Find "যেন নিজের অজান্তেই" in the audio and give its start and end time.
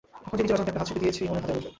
0.39-0.71